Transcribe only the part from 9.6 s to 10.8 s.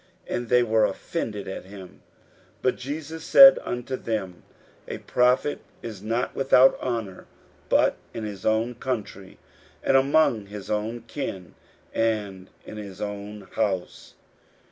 and among his